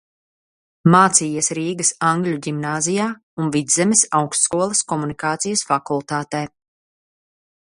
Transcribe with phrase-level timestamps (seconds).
[0.93, 3.05] Mācījies Rīgas Angļu ģimnāzijā
[3.43, 6.45] un Vidzemes Augstskolas komunikācijas fakultātē.